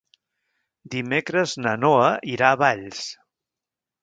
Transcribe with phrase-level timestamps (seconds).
[0.95, 3.05] Dimecres na Noa irà a Valls.